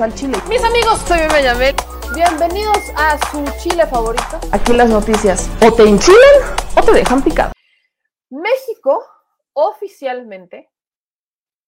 al 0.00 0.14
chile. 0.14 0.38
Mis 0.48 0.62
amigos, 0.62 1.00
soy 1.08 1.18
Benjamín. 1.32 1.74
Bienvenidos 2.14 2.78
a 2.96 3.18
su 3.30 3.44
chile 3.58 3.84
favorito. 3.86 4.38
Aquí 4.52 4.72
las 4.72 4.88
noticias 4.88 5.50
o 5.60 5.72
te 5.72 5.82
enchilan 5.82 6.56
o 6.76 6.84
te 6.84 6.92
dejan 6.92 7.22
picado. 7.22 7.52
México 8.30 9.04
oficialmente, 9.54 10.70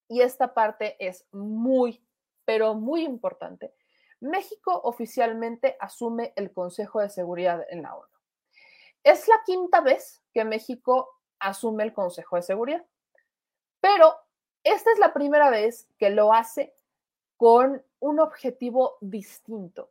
y 0.09 0.21
esta 0.21 0.55
parte 0.55 0.97
es 1.01 1.27
muy, 1.33 2.07
pero 2.45 2.75
muy 2.75 3.03
importante, 3.03 3.75
México 4.21 4.81
oficialmente 4.85 5.77
asume 5.81 6.33
el 6.37 6.53
Consejo 6.53 7.01
de 7.01 7.11
Seguridad 7.11 7.65
en 7.69 7.83
la 7.83 7.97
ONU. 7.97 8.09
Es 9.03 9.27
la 9.27 9.41
quinta 9.45 9.81
vez 9.81 10.23
que 10.33 10.45
México 10.45 11.09
asume 11.41 11.83
el 11.83 11.93
Consejo 11.93 12.37
de 12.37 12.43
Seguridad, 12.43 12.85
pero 13.81 14.15
esta 14.63 14.93
es 14.93 14.99
la 15.01 15.13
primera 15.13 15.51
vez 15.51 15.89
que 15.99 16.11
lo 16.11 16.33
hace 16.33 16.75
con 17.41 17.83
un 18.01 18.21
objetivo 18.21 18.99
distinto. 19.01 19.89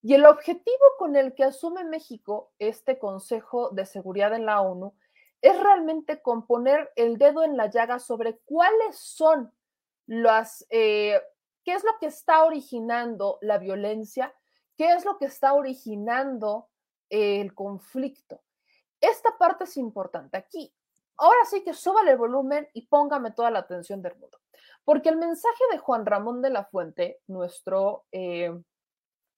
Y 0.00 0.14
el 0.14 0.24
objetivo 0.24 0.86
con 0.96 1.14
el 1.14 1.34
que 1.34 1.44
asume 1.44 1.84
México 1.84 2.54
este 2.58 2.98
Consejo 2.98 3.68
de 3.68 3.84
Seguridad 3.84 4.34
en 4.34 4.46
la 4.46 4.62
ONU 4.62 4.94
es 5.42 5.60
realmente 5.60 6.22
con 6.22 6.46
poner 6.46 6.90
el 6.96 7.18
dedo 7.18 7.44
en 7.44 7.58
la 7.58 7.68
llaga 7.68 7.98
sobre 7.98 8.38
cuáles 8.46 8.96
son 8.96 9.52
las, 10.06 10.66
eh, 10.70 11.20
qué 11.64 11.74
es 11.74 11.84
lo 11.84 11.98
que 12.00 12.06
está 12.06 12.46
originando 12.46 13.36
la 13.42 13.58
violencia, 13.58 14.34
qué 14.74 14.94
es 14.94 15.04
lo 15.04 15.18
que 15.18 15.26
está 15.26 15.52
originando 15.52 16.70
el 17.10 17.54
conflicto. 17.54 18.40
Esta 19.02 19.36
parte 19.36 19.64
es 19.64 19.76
importante. 19.76 20.38
Aquí, 20.38 20.72
ahora 21.18 21.44
sí 21.44 21.62
que 21.62 21.74
súbale 21.74 22.12
el 22.12 22.16
volumen 22.16 22.66
y 22.72 22.86
póngame 22.86 23.32
toda 23.32 23.50
la 23.50 23.58
atención 23.58 24.00
del 24.00 24.16
mundo. 24.16 24.38
Porque 24.86 25.08
el 25.08 25.16
mensaje 25.16 25.64
de 25.72 25.78
Juan 25.78 26.06
Ramón 26.06 26.42
de 26.42 26.50
la 26.50 26.64
Fuente, 26.64 27.20
nuestro, 27.26 28.04
eh, 28.12 28.56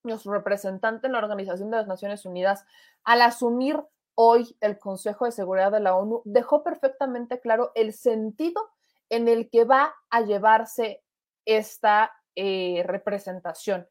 nuestro 0.04 0.32
representante 0.32 1.06
en 1.06 1.14
la 1.14 1.20
Organización 1.20 1.70
de 1.70 1.78
las 1.78 1.86
Naciones 1.86 2.26
Unidas, 2.26 2.66
al 3.02 3.22
asumir 3.22 3.82
hoy 4.14 4.54
el 4.60 4.78
Consejo 4.78 5.24
de 5.24 5.32
Seguridad 5.32 5.72
de 5.72 5.80
la 5.80 5.96
ONU, 5.96 6.20
dejó 6.26 6.62
perfectamente 6.62 7.40
claro 7.40 7.72
el 7.74 7.94
sentido 7.94 8.62
en 9.08 9.26
el 9.26 9.48
que 9.48 9.64
va 9.64 9.94
a 10.10 10.20
llevarse 10.20 11.02
esta 11.46 12.12
eh, 12.36 12.82
representación. 12.84 13.88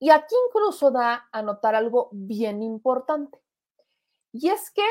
Y 0.00 0.10
aquí 0.10 0.34
incluso 0.48 0.90
da 0.90 1.28
a 1.30 1.42
notar 1.42 1.76
algo 1.76 2.08
bien 2.10 2.60
importante. 2.60 3.40
Y 4.32 4.48
es 4.48 4.72
que 4.72 4.82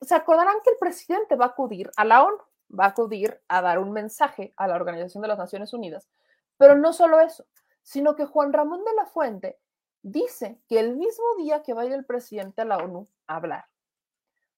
se 0.00 0.16
acordarán 0.16 0.56
que 0.64 0.70
el 0.70 0.78
presidente 0.78 1.36
va 1.36 1.44
a 1.44 1.48
acudir 1.50 1.92
a 1.96 2.04
la 2.04 2.24
ONU 2.24 2.42
va 2.78 2.86
a 2.86 2.88
acudir 2.88 3.40
a 3.48 3.60
dar 3.60 3.78
un 3.78 3.92
mensaje 3.92 4.52
a 4.56 4.66
la 4.66 4.76
Organización 4.76 5.22
de 5.22 5.28
las 5.28 5.38
Naciones 5.38 5.72
Unidas. 5.72 6.08
Pero 6.56 6.76
no 6.76 6.92
solo 6.92 7.20
eso, 7.20 7.46
sino 7.82 8.14
que 8.16 8.26
Juan 8.26 8.52
Ramón 8.52 8.84
de 8.84 8.94
la 8.94 9.06
Fuente 9.06 9.58
dice 10.02 10.60
que 10.68 10.80
el 10.80 10.96
mismo 10.96 11.24
día 11.38 11.62
que 11.62 11.74
vaya 11.74 11.94
el 11.94 12.04
presidente 12.04 12.62
a 12.62 12.64
la 12.64 12.78
ONU 12.78 13.08
a 13.26 13.36
hablar, 13.36 13.66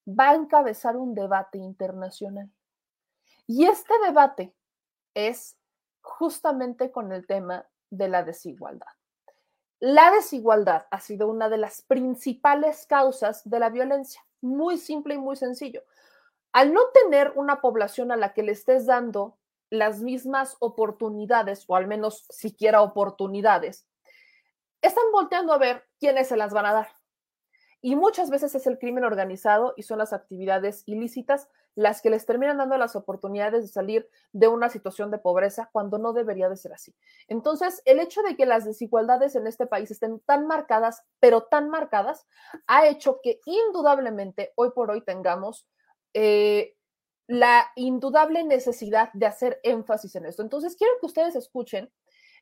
va 0.06 0.30
a 0.30 0.34
encabezar 0.34 0.96
un 0.96 1.14
debate 1.14 1.58
internacional. 1.58 2.50
Y 3.46 3.66
este 3.66 3.94
debate 4.04 4.54
es 5.14 5.56
justamente 6.00 6.90
con 6.90 7.12
el 7.12 7.26
tema 7.26 7.66
de 7.90 8.08
la 8.08 8.22
desigualdad. 8.22 8.86
La 9.80 10.10
desigualdad 10.10 10.86
ha 10.90 11.00
sido 11.00 11.28
una 11.28 11.48
de 11.48 11.58
las 11.58 11.82
principales 11.82 12.86
causas 12.86 13.48
de 13.48 13.58
la 13.58 13.70
violencia. 13.70 14.24
Muy 14.40 14.78
simple 14.78 15.14
y 15.14 15.18
muy 15.18 15.36
sencillo 15.36 15.82
al 16.55 16.72
no 16.72 16.80
tener 16.94 17.33
una 17.34 17.60
población 17.60 18.12
a 18.12 18.16
la 18.16 18.33
que 18.33 18.44
le 18.44 18.52
estés 18.52 18.86
dando 18.86 19.36
las 19.70 20.02
mismas 20.02 20.56
oportunidades, 20.61 21.64
o 21.66 21.74
al 21.74 21.88
menos 21.88 22.27
siquiera 22.30 22.80
oportunidades, 22.80 23.88
están 24.80 25.05
volteando 25.12 25.52
a 25.52 25.58
ver 25.58 25.83
quiénes 25.98 26.28
se 26.28 26.36
las 26.36 26.52
van 26.52 26.66
a 26.66 26.72
dar. 26.72 26.88
Y 27.80 27.96
muchas 27.96 28.30
veces 28.30 28.55
es 28.55 28.69
el 28.69 28.78
crimen 28.78 29.05
organizado 29.05 29.74
y 29.77 29.83
son 29.83 29.98
las 29.98 30.12
actividades 30.12 30.84
ilícitas 30.86 31.48
las 31.74 32.01
que 32.01 32.08
les 32.08 32.24
terminan 32.24 32.58
dando 32.58 32.78
las 32.78 32.95
oportunidades 32.95 33.62
de 33.62 33.68
salir 33.68 34.08
de 34.33 34.46
una 34.46 34.68
situación 34.68 35.11
de 35.11 35.18
pobreza 35.18 35.70
cuando 35.73 35.98
no 35.98 36.12
debería 36.12 36.48
de 36.48 36.57
ser 36.57 36.73
así. 36.73 36.95
Entonces, 37.27 37.83
el 37.84 37.98
hecho 37.98 38.23
de 38.23 38.36
que 38.36 38.46
las 38.46 38.64
desigualdades 38.64 39.34
en 39.34 39.48
este 39.48 39.67
país 39.67 39.90
estén 39.90 40.20
tan 40.20 40.46
marcadas, 40.46 41.02
pero 41.18 41.42
tan 41.42 41.68
marcadas, 41.68 42.28
ha 42.68 42.86
hecho 42.86 43.18
que 43.24 43.40
indudablemente 43.45 44.52
hoy 44.55 44.70
por 44.70 44.92
hoy 44.92 45.01
tengamos 45.01 45.67
eh, 46.14 46.77
la 47.27 47.67
indudable 47.77 48.45
necesidad 48.45 49.11
de 49.13 49.27
hacer 49.27 49.61
énfasis 49.63 50.14
en 50.17 50.27
esto. 50.27 50.42
Entonces, 50.42 50.77
quiero 50.77 50.92
que 51.01 51.07
ustedes 51.07 51.36
escuchen 51.36 51.91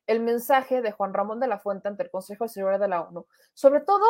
el 0.07 0.21
mensaje 0.21 0.83
de 0.83 0.93
Juan 0.93 1.15
Ramón 1.15 1.41
de 1.41 1.47
la 1.47 1.59
Fuente 1.59 1.89
ante 1.89 2.05
el 2.05 2.11
Consejo 2.11 2.45
de 2.45 2.51
Seguridad 2.51 2.81
de 2.81 2.89
la 2.89 3.03
ONU, 3.03 3.27
sobre 3.55 3.81
todo 3.81 4.05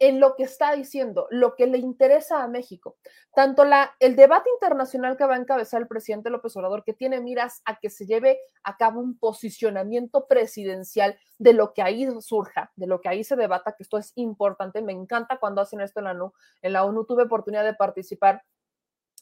en 0.00 0.18
lo 0.18 0.34
que 0.34 0.42
está 0.42 0.74
diciendo, 0.74 1.28
lo 1.30 1.54
que 1.54 1.66
le 1.66 1.78
interesa 1.78 2.42
a 2.42 2.48
México. 2.48 2.96
Tanto 3.32 3.64
la, 3.64 3.94
el 4.00 4.16
debate 4.16 4.50
internacional 4.50 5.16
que 5.16 5.24
va 5.24 5.34
a 5.34 5.38
encabezar 5.38 5.80
el 5.80 5.88
presidente 5.88 6.30
López 6.30 6.56
Obrador, 6.56 6.82
que 6.82 6.94
tiene 6.94 7.20
miras 7.20 7.62
a 7.64 7.78
que 7.78 7.90
se 7.90 8.04
lleve 8.04 8.38
a 8.64 8.76
cabo 8.76 9.00
un 9.00 9.16
posicionamiento 9.16 10.26
presidencial 10.26 11.16
de 11.38 11.52
lo 11.52 11.72
que 11.72 11.82
ahí 11.82 12.08
surja, 12.20 12.72
de 12.74 12.86
lo 12.86 13.00
que 13.00 13.08
ahí 13.08 13.22
se 13.22 13.36
debata, 13.36 13.72
que 13.72 13.84
esto 13.84 13.98
es 13.98 14.12
importante. 14.16 14.82
Me 14.82 14.92
encanta 14.92 15.38
cuando 15.38 15.60
hacen 15.60 15.80
esto 15.80 16.00
en 16.00 16.04
la 16.04 16.10
ONU. 16.10 16.32
En 16.62 16.72
la 16.72 16.84
ONU 16.84 17.04
tuve 17.04 17.22
oportunidad 17.22 17.64
de 17.64 17.74
participar 17.74 18.42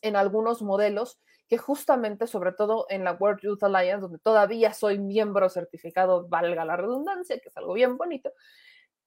en 0.03 0.17
algunos 0.17 0.63
modelos 0.63 1.19
que 1.49 1.59
justamente, 1.59 2.27
sobre 2.27 2.53
todo 2.53 2.87
en 2.89 3.05
la 3.05 3.13
World 3.13 3.41
Youth 3.41 3.63
Alliance, 3.63 4.01
donde 4.01 4.19
todavía 4.19 4.73
soy 4.73 4.99
miembro 4.99 5.49
certificado, 5.49 6.29
valga 6.29 6.65
la 6.65 6.77
redundancia, 6.77 7.39
que 7.39 7.49
es 7.49 7.57
algo 7.57 7.75
bien 7.75 7.97
bonito, 7.97 8.33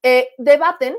eh, 0.03 0.29
debaten, 0.37 0.95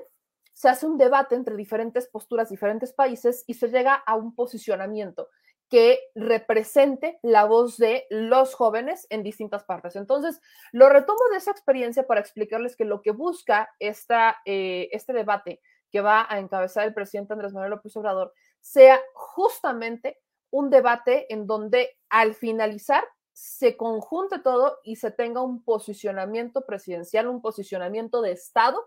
se 0.52 0.68
hace 0.68 0.86
un 0.86 0.98
debate 0.98 1.34
entre 1.34 1.54
diferentes 1.54 2.08
posturas, 2.08 2.48
diferentes 2.48 2.92
países 2.92 3.44
y 3.46 3.54
se 3.54 3.68
llega 3.68 3.94
a 3.94 4.16
un 4.16 4.34
posicionamiento 4.34 5.28
que 5.68 6.00
represente 6.14 7.18
la 7.22 7.44
voz 7.44 7.76
de 7.76 8.06
los 8.10 8.54
jóvenes 8.54 9.06
en 9.10 9.22
distintas 9.22 9.64
partes. 9.64 9.96
Entonces, 9.96 10.40
lo 10.72 10.88
retomo 10.88 11.20
de 11.30 11.38
esa 11.38 11.50
experiencia 11.50 12.06
para 12.06 12.20
explicarles 12.20 12.76
que 12.76 12.84
lo 12.84 13.02
que 13.02 13.10
busca 13.10 13.68
esta, 13.78 14.38
eh, 14.44 14.88
este 14.92 15.12
debate 15.12 15.60
que 15.90 16.00
va 16.00 16.26
a 16.28 16.38
encabezar 16.38 16.86
el 16.86 16.94
presidente 16.94 17.32
Andrés 17.32 17.52
Manuel 17.52 17.70
López 17.70 17.96
Obrador 17.96 18.32
sea 18.66 19.00
justamente 19.14 20.18
un 20.50 20.70
debate 20.70 21.32
en 21.32 21.46
donde 21.46 21.96
al 22.08 22.34
finalizar 22.34 23.04
se 23.32 23.76
conjunte 23.76 24.40
todo 24.40 24.78
y 24.82 24.96
se 24.96 25.12
tenga 25.12 25.40
un 25.40 25.62
posicionamiento 25.62 26.66
presidencial, 26.66 27.28
un 27.28 27.40
posicionamiento 27.40 28.22
de 28.22 28.32
Estado 28.32 28.84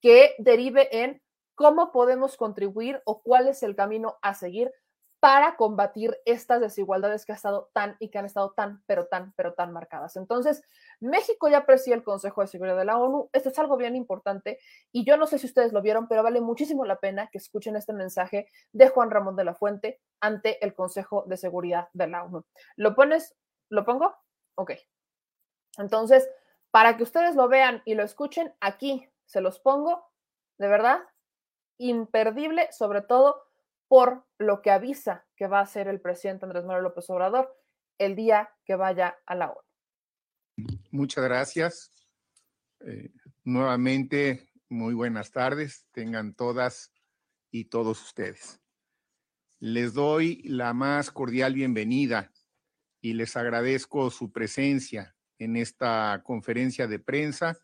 que 0.00 0.34
derive 0.38 1.04
en 1.04 1.22
cómo 1.54 1.92
podemos 1.92 2.36
contribuir 2.36 3.00
o 3.04 3.22
cuál 3.22 3.46
es 3.46 3.62
el 3.62 3.76
camino 3.76 4.18
a 4.20 4.34
seguir 4.34 4.72
para 5.20 5.56
combatir 5.56 6.18
estas 6.24 6.62
desigualdades 6.62 7.26
que 7.26 7.32
ha 7.32 7.34
estado 7.34 7.70
tan 7.74 7.94
y 8.00 8.08
que 8.08 8.18
han 8.18 8.24
estado 8.24 8.52
tan, 8.52 8.82
pero 8.86 9.06
tan, 9.06 9.32
pero 9.36 9.52
tan 9.52 9.70
marcadas. 9.70 10.16
Entonces, 10.16 10.62
México 10.98 11.48
ya 11.48 11.66
preside 11.66 11.94
el 11.94 12.02
Consejo 12.02 12.40
de 12.40 12.46
Seguridad 12.46 12.76
de 12.76 12.86
la 12.86 12.96
ONU. 12.96 13.28
Esto 13.34 13.50
es 13.50 13.58
algo 13.58 13.76
bien 13.76 13.96
importante 13.96 14.58
y 14.92 15.04
yo 15.04 15.18
no 15.18 15.26
sé 15.26 15.38
si 15.38 15.46
ustedes 15.46 15.74
lo 15.74 15.82
vieron, 15.82 16.08
pero 16.08 16.22
vale 16.22 16.40
muchísimo 16.40 16.86
la 16.86 16.96
pena 16.96 17.28
que 17.30 17.36
escuchen 17.36 17.76
este 17.76 17.92
mensaje 17.92 18.48
de 18.72 18.88
Juan 18.88 19.10
Ramón 19.10 19.36
de 19.36 19.44
la 19.44 19.54
Fuente 19.54 20.00
ante 20.20 20.64
el 20.64 20.74
Consejo 20.74 21.24
de 21.26 21.36
Seguridad 21.36 21.88
de 21.92 22.06
la 22.06 22.24
ONU. 22.24 22.44
¿Lo 22.76 22.94
pones? 22.94 23.36
¿Lo 23.68 23.84
pongo? 23.84 24.16
Ok. 24.54 24.72
Entonces, 25.76 26.28
para 26.70 26.96
que 26.96 27.02
ustedes 27.02 27.36
lo 27.36 27.46
vean 27.48 27.82
y 27.84 27.94
lo 27.94 28.04
escuchen, 28.04 28.54
aquí 28.60 29.06
se 29.26 29.42
los 29.42 29.60
pongo, 29.60 30.02
de 30.58 30.68
verdad, 30.68 31.00
imperdible, 31.78 32.72
sobre 32.72 33.02
todo 33.02 33.49
por 33.90 34.24
lo 34.38 34.62
que 34.62 34.70
avisa 34.70 35.26
que 35.34 35.48
va 35.48 35.58
a 35.58 35.62
hacer 35.62 35.88
el 35.88 36.00
presidente 36.00 36.44
Andrés 36.44 36.64
Manuel 36.64 36.84
López 36.84 37.10
Obrador 37.10 37.52
el 37.98 38.14
día 38.14 38.48
que 38.64 38.76
vaya 38.76 39.18
a 39.26 39.34
la 39.34 39.50
ONU. 39.50 40.70
Muchas 40.92 41.24
gracias. 41.24 41.90
Eh, 42.86 43.10
nuevamente, 43.42 44.48
muy 44.68 44.94
buenas 44.94 45.32
tardes. 45.32 45.88
Tengan 45.90 46.34
todas 46.34 46.92
y 47.50 47.64
todos 47.64 48.00
ustedes. 48.00 48.60
Les 49.58 49.92
doy 49.92 50.40
la 50.44 50.72
más 50.72 51.10
cordial 51.10 51.54
bienvenida 51.54 52.30
y 53.00 53.14
les 53.14 53.36
agradezco 53.36 54.08
su 54.12 54.30
presencia 54.30 55.16
en 55.36 55.56
esta 55.56 56.22
conferencia 56.22 56.86
de 56.86 57.00
prensa, 57.00 57.58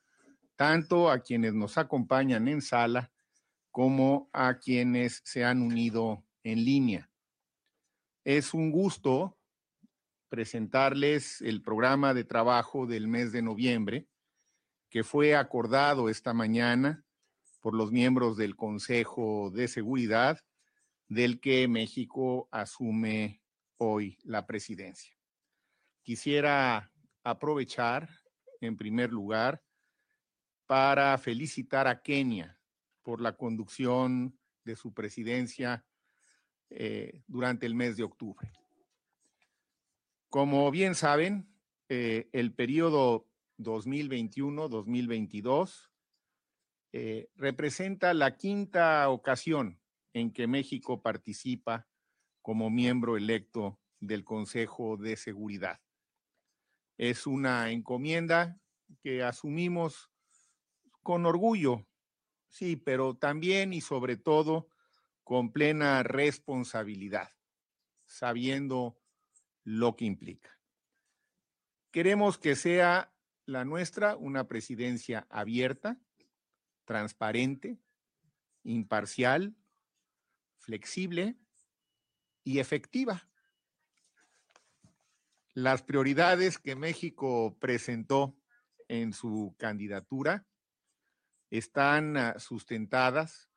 tanto 0.57 1.09
a 1.09 1.21
quienes 1.21 1.55
nos 1.55 1.79
acompañan 1.79 2.49
en 2.49 2.63
sala 2.63 3.13
como 3.77 4.31
a 4.33 4.59
quienes 4.59 5.21
se 5.27 5.45
han 5.45 5.61
unido 5.61 6.25
en 6.43 6.65
línea. 6.65 7.11
Es 8.25 8.55
un 8.55 8.71
gusto 8.71 9.37
presentarles 10.31 11.43
el 11.43 11.61
programa 11.61 12.15
de 12.15 12.25
trabajo 12.25 12.87
del 12.87 13.07
mes 13.07 13.33
de 13.33 13.43
noviembre 13.43 14.09
que 14.89 15.05
fue 15.05 15.37
acordado 15.37 16.09
esta 16.09 16.33
mañana 16.33 17.05
por 17.61 17.75
los 17.75 17.93
miembros 17.93 18.39
del 18.39 18.57
Consejo 18.57 19.51
de 19.51 19.69
Seguridad 19.69 20.41
del 21.09 21.39
que 21.39 21.69
México 21.69 22.49
asume 22.51 23.43
hoy 23.77 24.17
la 24.23 24.47
presidencia. 24.47 25.15
Quisiera 26.03 26.91
aprovechar, 27.23 28.09
en 28.63 28.79
primer 28.79 29.13
lugar, 29.13 29.63
para 30.65 31.19
felicitar 31.19 31.87
a 31.87 32.01
Kenia 32.01 32.56
por 33.07 33.21
la 33.21 33.37
conducción 33.37 34.37
de 34.65 34.75
su 34.75 34.93
presidencia 34.93 35.87
eh, 36.71 37.23
durante 37.29 37.65
el 37.65 37.77
mes 37.77 37.97
de 37.97 38.03
octubre. 38.03 38.51
Como 40.29 40.69
bien 40.73 40.97
saben, 40.97 41.49
eh, 41.89 42.29
el 42.33 42.53
periodo 42.53 43.29
2021-2022 43.59 45.89
eh, 46.91 47.29
representa 47.37 48.13
la 48.13 48.37
quinta 48.37 49.09
ocasión 49.09 49.81
en 50.13 50.33
que 50.33 50.49
México 50.49 51.01
participa 51.01 51.87
como 52.43 52.71
miembro 52.71 53.17
electo 53.17 53.79
del 54.01 54.25
Consejo 54.25 54.97
de 54.97 55.17
Seguridad. 55.17 55.81
Es 56.99 57.29
una 57.29 57.71
encomienda 57.71 58.61
que 59.01 59.23
asumimos 59.23 60.11
con 61.05 61.25
orgullo, 61.25 61.87
sí, 62.49 62.77
pero 62.77 63.17
también 63.17 63.73
y 63.73 63.81
sobre 63.81 64.17
todo 64.17 64.69
con 65.25 65.53
plena 65.53 66.03
responsabilidad, 66.03 67.33
sabiendo 68.05 68.99
lo 69.65 69.97
que 69.97 70.05
implica. 70.05 70.51
Queremos 71.91 72.39
que 72.39 72.55
sea 72.55 73.13
la 73.47 73.65
nuestra 73.65 74.17
una 74.17 74.47
presidencia 74.47 75.27
abierta, 75.31 75.99
transparente, 76.85 77.79
imparcial, 78.63 79.57
flexible 80.59 81.37
y 82.45 82.59
efectiva. 82.59 83.29
Las 85.55 85.83
prioridades 85.83 86.59
que 86.59 86.77
México 86.77 87.57
presentó 87.59 88.37
en 88.89 89.13
su 89.13 89.55
candidatura 89.59 90.47
están 91.51 92.17
ah, 92.17 92.39
sustentadas 92.39 93.51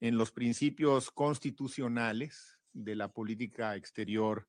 en 0.00 0.18
los 0.18 0.32
principios 0.32 1.10
constitucionales 1.10 2.58
de 2.72 2.94
la 2.94 3.12
política 3.12 3.76
exterior 3.76 4.48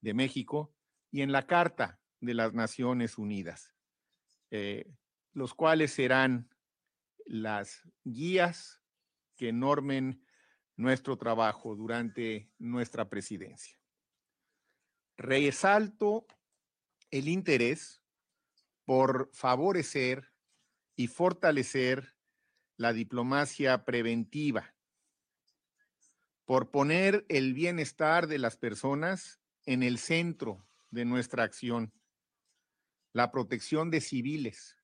de 0.00 0.14
México 0.14 0.74
y 1.10 1.22
en 1.22 1.32
la 1.32 1.46
Carta 1.46 2.00
de 2.20 2.34
las 2.34 2.54
Naciones 2.54 3.18
Unidas, 3.18 3.74
eh, 4.50 4.92
los 5.32 5.54
cuales 5.54 5.92
serán 5.92 6.48
las 7.26 7.82
guías 8.04 8.82
que 9.36 9.52
normen 9.52 10.24
nuestro 10.76 11.16
trabajo 11.16 11.74
durante 11.74 12.50
nuestra 12.58 13.08
presidencia. 13.08 13.78
Resalto 15.16 16.26
el 17.10 17.28
interés 17.28 18.02
por 18.84 19.30
favorecer 19.32 20.32
y 20.96 21.06
fortalecer 21.06 22.13
la 22.76 22.92
diplomacia 22.92 23.84
preventiva, 23.84 24.74
por 26.44 26.70
poner 26.70 27.24
el 27.28 27.54
bienestar 27.54 28.26
de 28.26 28.38
las 28.38 28.56
personas 28.56 29.40
en 29.64 29.82
el 29.82 29.98
centro 29.98 30.66
de 30.90 31.04
nuestra 31.04 31.44
acción, 31.44 31.92
la 33.12 33.30
protección 33.30 33.90
de 33.90 34.00
civiles, 34.00 34.76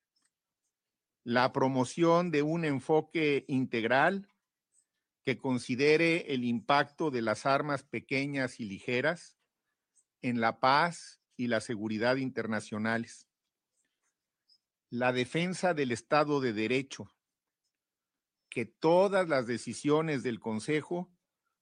la 1.24 1.52
promoción 1.52 2.30
de 2.30 2.42
un 2.42 2.64
enfoque 2.64 3.44
integral 3.48 4.28
que 5.24 5.36
considere 5.36 6.32
el 6.32 6.44
impacto 6.44 7.10
de 7.10 7.22
las 7.22 7.44
armas 7.44 7.82
pequeñas 7.82 8.58
y 8.58 8.64
ligeras 8.64 9.36
en 10.22 10.40
la 10.40 10.60
paz 10.60 11.20
y 11.36 11.48
la 11.48 11.60
seguridad 11.60 12.16
internacionales, 12.16 13.26
la 14.90 15.12
defensa 15.12 15.74
del 15.74 15.92
Estado 15.92 16.40
de 16.40 16.52
Derecho, 16.52 17.10
que 18.50 18.66
todas 18.66 19.28
las 19.28 19.46
decisiones 19.46 20.22
del 20.22 20.40
Consejo 20.40 21.08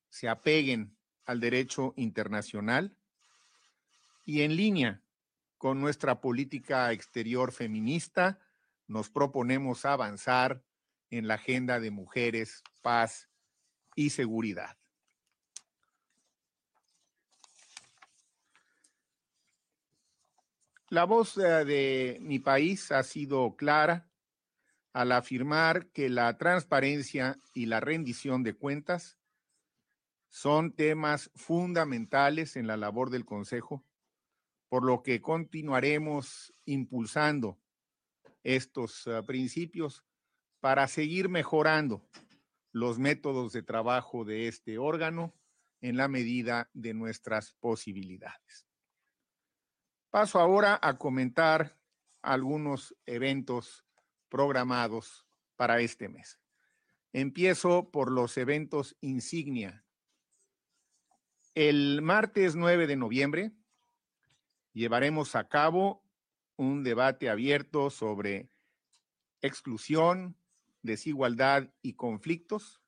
se 0.09 0.29
apeguen 0.29 0.97
al 1.27 1.39
derecho 1.39 1.93
internacional 1.97 2.97
y 4.25 4.43
en 4.43 4.57
línea 4.57 5.03
con 5.59 5.81
nuestra 5.81 6.21
política 6.21 6.93
exterior 6.93 7.53
feminista, 7.53 8.41
nos 8.87 9.11
proponemos 9.11 9.85
avanzar 9.85 10.63
en 11.11 11.29
la 11.29 11.35
agenda 11.35 11.81
de 11.81 11.91
mujeres, 11.91 12.63
paz 12.81 13.29
y 13.95 14.11
seguridad. 14.11 14.79
La 20.91 21.05
voz 21.05 21.37
eh, 21.37 21.65
de 21.67 22.19
mi 22.23 22.39
país 22.39 22.91
ha 22.93 23.03
sido 23.03 23.57
clara 23.57 24.08
al 24.99 25.13
afirmar 25.13 25.87
que 25.93 26.09
la 26.09 26.37
transparencia 26.39 27.39
y 27.55 27.67
la 27.67 27.79
rendición 27.79 28.43
de 28.43 28.55
cuentas 28.55 29.17
son 30.29 30.73
temas 30.73 31.31
fundamentales 31.37 32.57
en 32.57 32.67
la 32.67 32.77
labor 32.77 33.11
del 33.11 33.25
Consejo, 33.25 33.85
por 34.69 34.85
lo 34.85 35.05
que 35.05 35.21
continuaremos 35.21 36.53
impulsando 36.65 37.61
estos 38.43 39.07
uh, 39.07 39.25
principios 39.25 40.05
para 40.59 40.89
seguir 40.89 41.29
mejorando 41.29 42.05
los 42.73 42.99
métodos 42.99 43.53
de 43.53 43.63
trabajo 43.63 44.25
de 44.25 44.49
este 44.49 44.79
órgano 44.79 45.33
en 45.81 45.97
la 45.97 46.09
medida 46.09 46.71
de 46.73 46.93
nuestras 46.93 47.53
posibilidades. 47.61 48.67
Paso 50.11 50.41
ahora 50.41 50.77
a 50.83 50.99
comentar 50.99 51.79
algunos 52.21 52.97
eventos 53.07 53.85
programados 54.29 55.27
para 55.57 55.81
este 55.81 56.09
mes. 56.09 56.39
Empiezo 57.13 57.91
por 57.91 58.11
los 58.11 58.37
eventos 58.37 58.97
insignia. 59.01 59.85
El 61.55 62.03
martes 62.03 62.55
9 62.55 62.87
de 62.87 62.97
noviembre 62.97 63.53
llevaremos 64.73 65.35
a 65.35 65.49
cabo 65.49 66.05
un 66.57 66.85
debate 66.85 67.31
abierto 67.31 67.91
sobre 67.91 68.51
exclusión, 69.41 70.37
desigualdad 70.83 71.69
y 71.83 71.95
conflictos, 71.95 72.81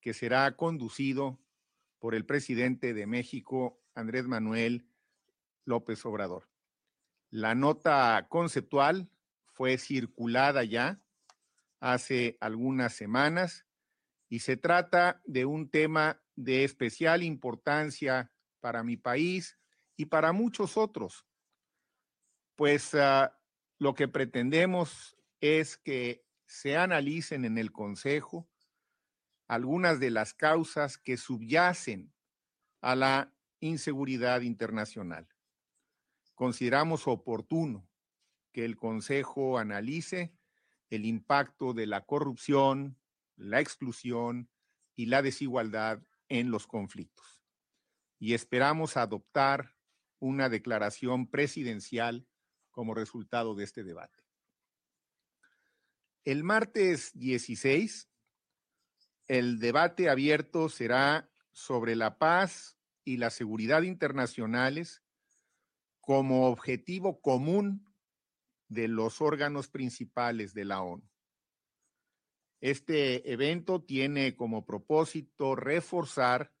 que 0.00 0.14
será 0.14 0.56
conducido 0.56 1.38
por 1.98 2.14
el 2.14 2.24
presidente 2.24 2.94
de 2.94 3.06
México, 3.06 3.80
Andrés 3.94 4.26
Manuel 4.26 4.86
López 5.64 6.04
Obrador. 6.06 6.48
La 7.30 7.54
nota 7.54 8.26
conceptual 8.28 9.08
fue 9.60 9.76
circulada 9.76 10.64
ya 10.64 11.02
hace 11.80 12.38
algunas 12.40 12.94
semanas 12.94 13.66
y 14.30 14.38
se 14.38 14.56
trata 14.56 15.20
de 15.26 15.44
un 15.44 15.68
tema 15.68 16.22
de 16.34 16.64
especial 16.64 17.22
importancia 17.22 18.32
para 18.60 18.82
mi 18.82 18.96
país 18.96 19.58
y 19.96 20.06
para 20.06 20.32
muchos 20.32 20.78
otros, 20.78 21.26
pues 22.56 22.94
uh, 22.94 23.28
lo 23.78 23.92
que 23.92 24.08
pretendemos 24.08 25.18
es 25.42 25.76
que 25.76 26.24
se 26.46 26.78
analicen 26.78 27.44
en 27.44 27.58
el 27.58 27.70
Consejo 27.70 28.48
algunas 29.46 30.00
de 30.00 30.10
las 30.10 30.32
causas 30.32 30.96
que 30.96 31.18
subyacen 31.18 32.14
a 32.80 32.96
la 32.96 33.34
inseguridad 33.60 34.40
internacional. 34.40 35.28
Consideramos 36.34 37.06
oportuno 37.06 37.89
que 38.52 38.64
el 38.64 38.76
Consejo 38.76 39.58
analice 39.58 40.32
el 40.90 41.04
impacto 41.06 41.72
de 41.72 41.86
la 41.86 42.04
corrupción, 42.04 42.98
la 43.36 43.60
exclusión 43.60 44.50
y 44.96 45.06
la 45.06 45.22
desigualdad 45.22 46.02
en 46.28 46.50
los 46.50 46.66
conflictos. 46.66 47.42
Y 48.18 48.34
esperamos 48.34 48.96
adoptar 48.96 49.76
una 50.18 50.48
declaración 50.48 51.28
presidencial 51.28 52.26
como 52.70 52.94
resultado 52.94 53.54
de 53.54 53.64
este 53.64 53.82
debate. 53.82 54.22
El 56.24 56.44
martes 56.44 57.12
16, 57.14 58.10
el 59.26 59.58
debate 59.58 60.10
abierto 60.10 60.68
será 60.68 61.30
sobre 61.52 61.96
la 61.96 62.18
paz 62.18 62.76
y 63.04 63.16
la 63.16 63.30
seguridad 63.30 63.82
internacionales 63.82 65.02
como 66.00 66.46
objetivo 66.46 67.20
común 67.20 67.89
de 68.70 68.88
los 68.88 69.20
órganos 69.20 69.68
principales 69.68 70.54
de 70.54 70.64
la 70.64 70.80
ONU. 70.80 71.02
Este 72.60 73.30
evento 73.32 73.82
tiene 73.82 74.36
como 74.36 74.64
propósito 74.64 75.56
reforzar 75.56 76.52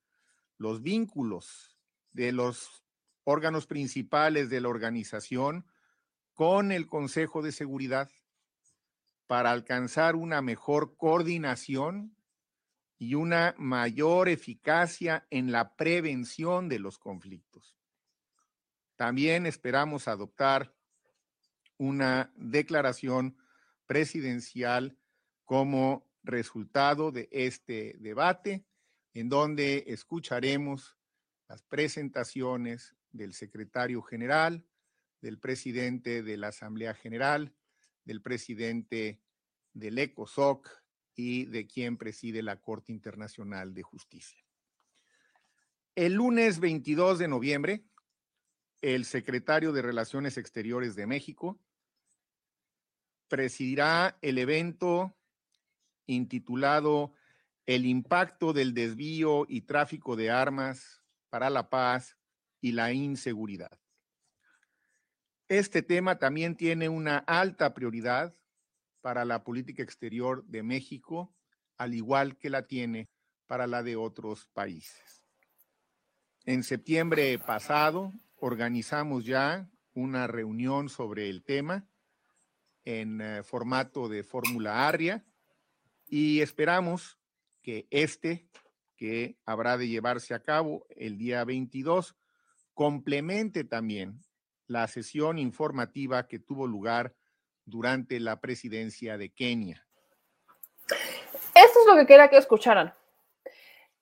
los 0.58 0.82
vínculos 0.82 1.78
de 2.12 2.32
los 2.32 2.84
órganos 3.24 3.66
principales 3.66 4.50
de 4.50 4.60
la 4.60 4.68
organización 4.68 5.66
con 6.34 6.72
el 6.72 6.86
Consejo 6.86 7.42
de 7.42 7.52
Seguridad 7.52 8.10
para 9.26 9.52
alcanzar 9.52 10.16
una 10.16 10.42
mejor 10.42 10.96
coordinación 10.96 12.16
y 12.98 13.14
una 13.14 13.54
mayor 13.56 14.28
eficacia 14.28 15.26
en 15.30 15.52
la 15.52 15.76
prevención 15.76 16.68
de 16.68 16.80
los 16.80 16.98
conflictos. 16.98 17.76
También 18.96 19.46
esperamos 19.46 20.08
adoptar 20.08 20.74
una 21.80 22.30
declaración 22.36 23.38
presidencial 23.86 24.98
como 25.46 26.06
resultado 26.22 27.10
de 27.10 27.26
este 27.32 27.96
debate, 28.00 28.66
en 29.14 29.30
donde 29.30 29.84
escucharemos 29.86 30.98
las 31.48 31.62
presentaciones 31.62 32.94
del 33.12 33.32
secretario 33.32 34.02
general, 34.02 34.62
del 35.22 35.38
presidente 35.38 36.22
de 36.22 36.36
la 36.36 36.48
Asamblea 36.48 36.92
General, 36.92 37.54
del 38.04 38.20
presidente 38.20 39.22
del 39.72 39.98
ECOSOC 39.98 40.68
y 41.14 41.46
de 41.46 41.66
quien 41.66 41.96
preside 41.96 42.42
la 42.42 42.60
Corte 42.60 42.92
Internacional 42.92 43.72
de 43.72 43.82
Justicia. 43.82 44.44
El 45.94 46.12
lunes 46.12 46.60
22 46.60 47.18
de 47.18 47.28
noviembre, 47.28 47.86
el 48.82 49.06
secretario 49.06 49.72
de 49.72 49.80
Relaciones 49.80 50.36
Exteriores 50.36 50.94
de 50.94 51.06
México 51.06 51.58
presidirá 53.30 54.18
el 54.20 54.36
evento 54.36 55.16
intitulado 56.06 57.14
El 57.64 57.86
impacto 57.86 58.52
del 58.52 58.74
desvío 58.74 59.46
y 59.48 59.62
tráfico 59.62 60.16
de 60.16 60.30
armas 60.30 61.02
para 61.30 61.48
la 61.48 61.70
paz 61.70 62.18
y 62.60 62.72
la 62.72 62.92
inseguridad. 62.92 63.78
Este 65.48 65.82
tema 65.82 66.18
también 66.18 66.56
tiene 66.56 66.88
una 66.88 67.18
alta 67.18 67.72
prioridad 67.72 68.34
para 69.00 69.24
la 69.24 69.44
política 69.44 69.82
exterior 69.82 70.44
de 70.46 70.64
México, 70.64 71.32
al 71.78 71.94
igual 71.94 72.36
que 72.36 72.50
la 72.50 72.66
tiene 72.66 73.08
para 73.46 73.68
la 73.68 73.84
de 73.84 73.94
otros 73.94 74.46
países. 74.52 75.24
En 76.44 76.64
septiembre 76.64 77.38
pasado 77.38 78.12
organizamos 78.36 79.24
ya 79.24 79.70
una 79.92 80.26
reunión 80.26 80.88
sobre 80.88 81.30
el 81.30 81.44
tema 81.44 81.86
en 82.98 83.20
eh, 83.20 83.42
formato 83.44 84.08
de 84.08 84.24
fórmula 84.24 84.88
ARIA 84.88 85.24
y 86.08 86.40
esperamos 86.40 87.18
que 87.62 87.86
este, 87.90 88.48
que 88.96 89.38
habrá 89.46 89.76
de 89.76 89.86
llevarse 89.86 90.34
a 90.34 90.42
cabo 90.42 90.86
el 90.90 91.16
día 91.16 91.44
22, 91.44 92.16
complemente 92.74 93.62
también 93.62 94.20
la 94.66 94.88
sesión 94.88 95.38
informativa 95.38 96.26
que 96.26 96.40
tuvo 96.40 96.66
lugar 96.66 97.14
durante 97.64 98.18
la 98.18 98.40
presidencia 98.40 99.16
de 99.16 99.30
Kenia. 99.30 99.86
Esto 100.88 101.80
es 101.80 101.86
lo 101.86 101.96
que 101.96 102.06
quería 102.06 102.28
que 102.28 102.38
escucharan. 102.38 102.92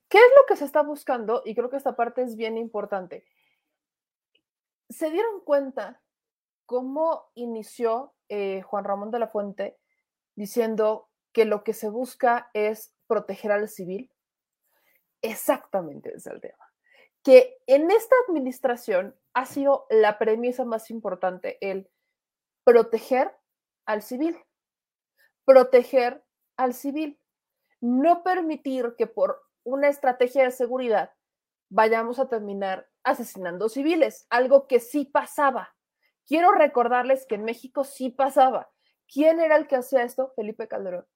¿Qué 0.08 0.16
es 0.16 0.30
lo 0.34 0.46
que 0.46 0.56
se 0.56 0.64
está 0.64 0.82
buscando? 0.82 1.42
Y 1.44 1.54
creo 1.54 1.68
que 1.68 1.76
esta 1.76 1.94
parte 1.94 2.22
es 2.22 2.36
bien 2.36 2.56
importante. 2.56 3.26
Se 4.88 5.10
dieron 5.10 5.40
cuenta 5.44 6.00
cómo 6.64 7.30
inició 7.34 8.14
eh, 8.28 8.62
Juan 8.62 8.84
Ramón 8.84 9.10
de 9.10 9.18
la 9.18 9.28
Fuente 9.28 9.78
diciendo 10.34 11.08
que 11.32 11.44
lo 11.44 11.64
que 11.64 11.72
se 11.72 11.88
busca 11.88 12.50
es 12.54 12.94
proteger 13.06 13.52
al 13.52 13.68
civil. 13.68 14.10
Exactamente 15.22 16.12
es 16.14 16.26
el 16.26 16.40
tema. 16.40 16.64
Que 17.22 17.58
en 17.66 17.90
esta 17.90 18.14
administración 18.26 19.16
ha 19.34 19.46
sido 19.46 19.86
la 19.90 20.18
premisa 20.18 20.64
más 20.64 20.90
importante 20.90 21.58
el 21.60 21.90
proteger 22.64 23.36
al 23.86 24.02
civil. 24.02 24.36
Proteger 25.44 26.24
al 26.56 26.74
civil. 26.74 27.20
No 27.80 28.22
permitir 28.22 28.94
que 28.96 29.06
por 29.06 29.42
una 29.64 29.88
estrategia 29.88 30.44
de 30.44 30.50
seguridad 30.50 31.12
vayamos 31.70 32.18
a 32.18 32.28
terminar 32.28 32.88
asesinando 33.04 33.68
civiles, 33.68 34.26
algo 34.30 34.66
que 34.66 34.80
sí 34.80 35.04
pasaba. 35.04 35.74
Quiero 36.28 36.52
recordarles 36.52 37.24
que 37.26 37.36
en 37.36 37.44
México 37.44 37.84
sí 37.84 38.10
pasaba. 38.10 38.68
¿Quién 39.10 39.40
era 39.40 39.56
el 39.56 39.66
que 39.66 39.76
hacía 39.76 40.02
esto? 40.02 40.32
Felipe 40.36 40.68
Calderón. 40.68 41.06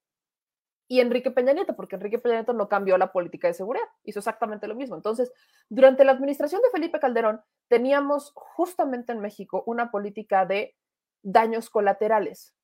Y 0.87 1.01
Enrique 1.01 1.29
Peña 1.29 1.53
Nieto, 1.53 1.75
porque 1.75 1.95
Enrique 1.95 2.17
Peña 2.17 2.37
Nieto 2.37 2.53
no 2.53 2.67
cambió 2.67 2.97
la 2.97 3.11
política 3.11 3.47
de 3.47 3.53
seguridad, 3.53 3.85
hizo 4.03 4.19
exactamente 4.19 4.67
lo 4.67 4.73
mismo. 4.73 4.95
Entonces, 4.95 5.31
durante 5.69 6.03
la 6.03 6.13
administración 6.13 6.61
de 6.63 6.69
Felipe 6.71 6.99
Calderón, 6.99 7.41
teníamos 7.67 8.31
justamente 8.35 9.11
en 9.11 9.19
México 9.19 9.63
una 9.67 9.91
política 9.91 10.47
de 10.47 10.75
daños 11.21 11.69
colaterales. 11.69 12.55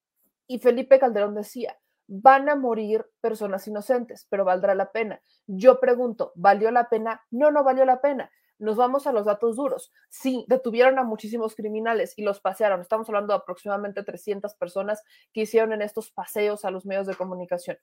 Y 0.47 0.57
Felipe 0.57 0.97
Calderón 0.97 1.35
decía, 1.35 1.77
van 2.07 2.49
a 2.49 2.55
morir 2.55 3.05
personas 3.21 3.67
inocentes, 3.67 4.25
pero 4.27 4.43
valdrá 4.43 4.73
la 4.73 4.91
pena. 4.91 5.21
Yo 5.45 5.79
pregunto, 5.79 6.31
¿valió 6.33 6.71
la 6.71 6.89
pena? 6.89 7.21
No, 7.29 7.51
no 7.51 7.63
valió 7.63 7.85
la 7.85 8.01
pena. 8.01 8.31
Nos 8.59 8.77
vamos 8.77 9.07
a 9.07 9.11
los 9.11 9.25
datos 9.25 9.55
duros. 9.55 9.91
Sí, 10.09 10.45
detuvieron 10.47 10.99
a 10.99 11.03
muchísimos 11.03 11.55
criminales 11.55 12.13
y 12.17 12.23
los 12.23 12.39
pasearon. 12.39 12.81
Estamos 12.81 13.09
hablando 13.09 13.33
de 13.33 13.39
aproximadamente 13.39 14.03
300 14.03 14.53
personas 14.55 15.01
que 15.33 15.41
hicieron 15.41 15.73
en 15.73 15.81
estos 15.81 16.11
paseos 16.11 16.65
a 16.65 16.71
los 16.71 16.85
medios 16.85 17.07
de 17.07 17.15
comunicación. 17.15 17.77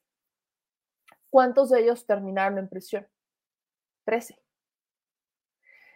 ¿Cuántos 1.31 1.71
de 1.71 1.81
ellos 1.81 2.07
terminaron 2.07 2.59
en 2.59 2.69
prisión? 2.69 3.09
13. 4.05 4.39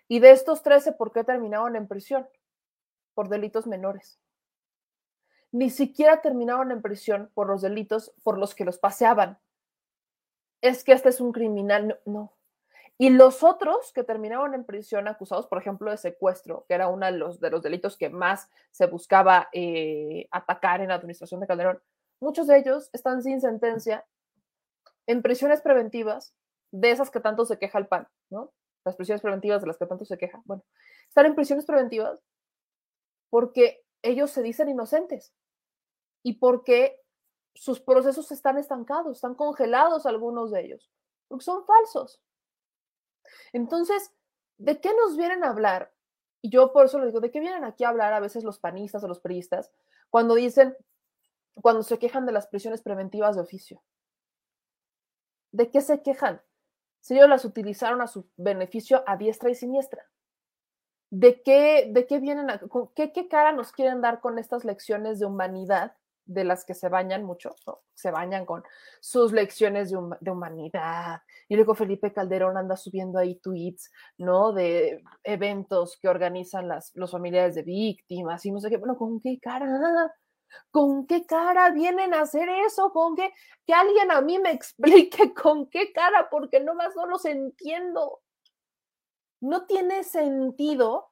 Y 0.09 0.19
de 0.19 0.33
estos 0.33 0.63
13, 0.63 0.93
¿por 0.93 1.13
qué 1.13 1.23
terminaron 1.23 1.77
en 1.77 1.87
prisión? 1.87 2.29
Por 3.15 3.29
delitos 3.29 3.67
menores 3.67 4.19
ni 5.53 5.71
siquiera 5.71 6.21
terminaron 6.21 6.71
en 6.71 6.83
prisión 6.83 7.31
por 7.35 7.49
los 7.49 7.63
delitos 7.63 8.13
por 8.23 8.39
los 8.39 8.55
que 8.55 8.65
los 8.65 8.79
paseaban. 8.79 9.39
Es 10.61 10.85
que 10.85 10.93
este 10.93 11.09
es 11.09 11.21
un 11.21 11.33
criminal, 11.33 12.01
no. 12.05 12.33
Y 13.01 13.09
los 13.09 13.43
otros 13.43 13.95
que 13.95 14.05
terminaron 14.05 14.53
en 14.53 14.67
prisión 14.67 15.09
acusados, 15.09 15.47
por 15.47 15.57
ejemplo, 15.57 15.91
de 15.91 15.97
secuestro, 15.97 16.67
que 16.69 16.75
era 16.75 16.89
uno 16.89 17.07
de 17.07 17.13
los, 17.13 17.41
de 17.41 17.49
los 17.49 17.63
delitos 17.63 17.97
que 17.97 18.11
más 18.11 18.51
se 18.73 18.89
buscaba 18.89 19.49
eh, 19.55 20.29
atacar 20.31 20.83
en 20.83 20.89
la 20.89 20.97
administración 20.97 21.41
de 21.41 21.47
Calderón, 21.47 21.81
muchos 22.21 22.47
de 22.47 22.59
ellos 22.59 22.91
están 22.93 23.23
sin 23.23 23.41
sentencia 23.41 24.05
en 25.07 25.23
prisiones 25.23 25.63
preventivas, 25.63 26.35
de 26.73 26.91
esas 26.91 27.11
que 27.11 27.21
tanto 27.21 27.47
se 27.47 27.59
queja 27.59 27.79
el 27.79 27.87
PAN, 27.87 28.07
¿no? 28.29 28.53
Las 28.85 28.97
prisiones 28.97 29.23
preventivas 29.23 29.63
de 29.63 29.69
las 29.69 29.79
que 29.79 29.87
tanto 29.87 30.05
se 30.05 30.19
queja. 30.19 30.43
Bueno, 30.45 30.63
están 31.09 31.25
en 31.25 31.35
prisiones 31.35 31.65
preventivas 31.65 32.23
porque 33.31 33.83
ellos 34.03 34.31
se 34.31 34.43
dicen 34.43 34.69
inocentes 34.69 35.33
y 36.23 36.35
porque 36.35 37.01
sus 37.55 37.81
procesos 37.81 38.31
están 38.31 38.59
estancados, 38.59 39.17
están 39.17 39.37
congelados 39.37 40.05
algunos 40.05 40.51
de 40.51 40.67
ellos, 40.67 40.91
porque 41.29 41.47
son 41.47 41.65
falsos. 41.65 42.21
Entonces, 43.53 44.13
¿de 44.59 44.81
qué 44.81 44.91
nos 44.95 45.17
vienen 45.17 45.45
a 45.45 45.51
hablar? 45.51 45.93
Y 46.43 46.51
yo 46.51 46.73
por 46.73 46.87
eso 46.87 46.99
lo 46.99 47.07
digo, 47.07 47.21
¿de 47.21 47.31
qué 47.31 47.41
vienen 47.41 47.65
aquí 47.65 47.85
a 47.85 47.89
hablar 47.89 48.13
a 48.13 48.21
veces 48.21 48.45
los 48.45 48.59
panistas 48.59 49.05
o 49.05 49.09
los 49.09 49.21
priistas 49.21 49.71
cuando 50.09 50.35
dicen, 50.35 50.77
cuando 51.55 51.83
se 51.83 51.99
quejan 51.99 52.27
de 52.27 52.33
las 52.33 52.47
prisiones 52.47 52.83
preventivas 52.83 53.37
de 53.37 53.43
oficio? 53.43 53.83
¿De 55.53 55.71
qué 55.71 55.81
se 55.81 56.03
quejan? 56.03 56.41
Si 57.01 57.15
ellos 57.15 57.29
las 57.29 57.45
utilizaron 57.45 58.01
a 58.03 58.07
su 58.07 58.29
beneficio 58.37 59.03
a 59.07 59.17
diestra 59.17 59.51
y 59.51 59.55
siniestra. 59.55 60.05
¿De 61.11 61.43
qué, 61.43 61.91
de 61.91 62.07
qué 62.07 62.21
vienen, 62.21 62.51
a, 62.51 62.61
qué, 62.95 63.13
qué 63.13 63.29
cara 63.29 63.53
nos 63.53 63.73
quieren 63.73 64.01
dar 64.01 64.21
con 64.21 64.39
estas 64.39 64.65
lecciones 64.65 65.19
de 65.19 65.27
humanidad 65.27 65.97
de 66.31 66.45
las 66.45 66.65
que 66.65 66.75
se 66.75 66.89
bañan 66.89 67.25
mucho, 67.25 67.57
se 67.93 68.11
bañan 68.13 68.47
con 68.47 68.63
sus 69.01 69.33
lecciones 69.33 69.91
de, 69.91 70.31
humanidad. 70.31 71.23
Y 71.49 71.57
luego 71.57 71.75
Felipe 71.75 72.13
Calderón 72.13 72.57
anda 72.57 72.77
subiendo 72.77 73.19
ahí 73.19 73.41
tweets, 73.41 73.91
¿no? 74.17 74.53
De 74.53 75.03
eventos 75.25 75.99
que 76.01 76.09
organizan 76.09 76.69
las, 76.69 76.93
los 76.95 77.11
familiares 77.11 77.57
de 77.57 77.63
víctimas 77.63 78.47
y 78.47 78.53
no 78.53 78.61
sé 78.61 78.71
qué. 78.71 78.77
Bueno, 78.77 78.97
¿con 78.97 79.21
qué 79.21 79.39
cara? 79.41 80.15
¿Con 80.71 81.07
qué 81.07 81.27
cara 81.27 81.71
vienen 81.71 82.15
a 82.15 82.23
hacer 82.23 82.49
eso? 82.67 82.93
¿Con 82.93 83.17
qué? 83.17 83.33
Que 83.67 83.75
alguien 83.75 84.13
a 84.13 84.21
mí 84.21 84.39
me 84.39 84.53
explique 84.53 85.35
con 85.35 85.69
qué 85.69 85.93
cara, 85.93 86.29
porque 86.31 86.61
no 86.61 86.75
más 86.75 86.95
no 86.95 87.07
los 87.07 87.25
entiendo. 87.25 88.21
No 89.41 89.67
tiene 89.67 90.05
sentido, 90.05 91.11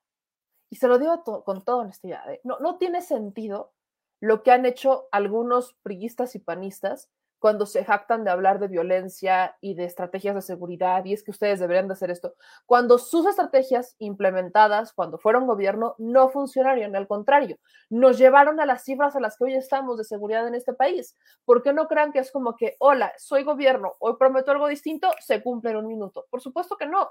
y 0.71 0.77
se 0.77 0.87
lo 0.87 0.99
digo 0.99 1.25
con 1.45 1.65
toda 1.65 1.79
honestidad, 1.79 2.31
¿eh? 2.31 2.41
no, 2.45 2.59
no 2.61 2.77
tiene 2.77 3.01
sentido 3.01 3.73
lo 4.21 4.43
que 4.43 4.53
han 4.53 4.67
hecho 4.67 5.09
algunos 5.13 5.75
priistas 5.83 6.35
y 6.35 6.39
panistas 6.39 7.11
cuando 7.39 7.67
se 7.67 7.85
jactan 7.85 8.25
de 8.25 8.31
hablar 8.31 8.59
de 8.59 8.69
violencia 8.69 9.57
y 9.61 9.75
de 9.75 9.85
estrategias 9.85 10.35
de 10.35 10.43
seguridad, 10.43 11.05
y 11.05 11.13
es 11.13 11.23
que 11.23 11.31
ustedes 11.31 11.61
deberían 11.61 11.87
de 11.87 11.93
hacer 11.93 12.11
esto, 12.11 12.35
cuando 12.67 12.99
sus 12.99 13.27
estrategias 13.27 13.95
implementadas, 13.99 14.93
cuando 14.93 15.19
fueron 15.19 15.47
gobierno, 15.47 15.95
no 15.99 16.31
funcionaron, 16.31 16.97
al 16.97 17.07
contrario, 17.07 17.59
nos 17.91 18.19
llevaron 18.19 18.61
a 18.61 18.67
las 18.67 18.85
cifras 18.85 19.15
a 19.15 19.21
las 19.21 19.37
que 19.37 19.45
hoy 19.45 19.55
estamos 19.55 19.99
de 19.99 20.05
seguridad 20.05 20.47
en 20.49 20.55
este 20.55 20.73
país. 20.73 21.17
¿Por 21.45 21.63
qué 21.63 21.73
no 21.73 21.87
crean 21.87 22.13
que 22.13 22.19
es 22.19 22.33
como 22.33 22.57
que, 22.57 22.75
hola, 22.81 23.13
soy 23.19 23.45
gobierno, 23.45 23.93
hoy 24.01 24.17
prometo 24.19 24.51
algo 24.51 24.67
distinto, 24.67 25.09
se 25.21 25.43
cumple 25.43 25.71
en 25.71 25.77
un 25.77 25.87
minuto? 25.87 26.27
Por 26.31 26.41
supuesto 26.41 26.77
que 26.77 26.87
no. 26.87 27.09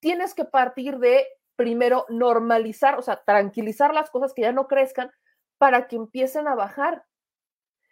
Tienes 0.00 0.34
que 0.34 0.44
partir 0.44 0.98
de, 0.98 1.26
primero, 1.56 2.06
normalizar, 2.08 2.98
o 2.98 3.02
sea, 3.02 3.22
tranquilizar 3.24 3.94
las 3.94 4.10
cosas 4.10 4.32
que 4.32 4.42
ya 4.42 4.52
no 4.52 4.66
crezcan 4.66 5.10
para 5.62 5.86
que 5.86 5.94
empiecen 5.94 6.48
a 6.48 6.56
bajar. 6.56 7.06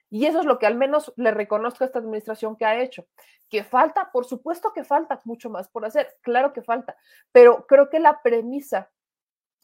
Y 0.09 0.27
eso 0.27 0.41
es 0.41 0.45
lo 0.45 0.59
que 0.59 0.67
al 0.67 0.75
menos 0.75 1.13
le 1.15 1.31
reconozco 1.31 1.85
a 1.85 1.87
esta 1.87 2.01
administración 2.01 2.57
que 2.57 2.65
ha 2.65 2.81
hecho. 2.83 3.07
Que 3.49 3.63
falta, 3.63 4.11
por 4.11 4.25
supuesto 4.25 4.73
que 4.73 4.83
falta 4.83 5.21
mucho 5.25 5.51
más 5.51 5.69
por 5.69 5.85
hacer, 5.85 6.19
claro 6.21 6.53
que 6.53 6.63
falta, 6.63 6.97
pero 7.31 7.69
creo 7.69 7.89
que 7.89 8.01
la 8.01 8.23
premisa 8.23 8.91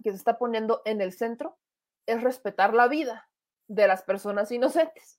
que 0.05 0.11
se 0.11 0.19
está 0.19 0.39
poniendo 0.39 0.83
en 0.85 1.01
el 1.01 1.15
centro 1.15 1.59
es 2.07 2.23
respetar 2.23 2.75
la 2.75 2.87
vida 2.87 3.29
de 3.67 3.89
las 3.89 4.05
personas 4.05 4.53
inocentes. 4.53 5.19